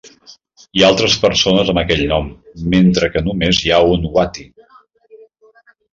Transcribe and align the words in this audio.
Hi 0.77 0.83
ha 0.83 0.87
altres 0.93 1.17
persones 1.25 1.69
amb 1.73 1.81
aquell 1.83 2.01
nom, 2.13 2.31
mentre 2.77 3.11
que 3.17 3.23
només 3.29 3.61
hi 3.67 3.75
ha 3.77 3.83
un 3.97 4.09
Watty. 4.17 4.47